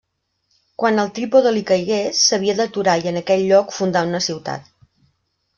Quan 0.83 1.01
el 1.01 1.11
trípode 1.17 1.51
li 1.57 1.61
caigués, 1.71 2.21
s'havia 2.29 2.57
d'aturar 2.63 2.97
i 3.05 3.13
en 3.13 3.21
aquell 3.21 3.47
lloc 3.53 3.77
fundar 3.81 4.03
una 4.11 4.27
ciutat. 4.31 4.69